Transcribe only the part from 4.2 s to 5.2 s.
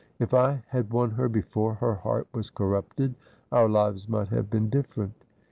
have been difEerent.'